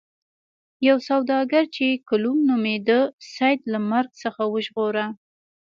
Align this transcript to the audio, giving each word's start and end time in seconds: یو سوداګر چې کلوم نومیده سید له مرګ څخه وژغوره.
یو 0.87 0.97
سوداګر 1.09 1.63
چې 1.75 1.87
کلوم 2.09 2.37
نومیده 2.49 2.99
سید 3.33 3.59
له 3.71 3.79
مرګ 3.91 4.09
څخه 4.23 4.41
وژغوره. 4.53 5.05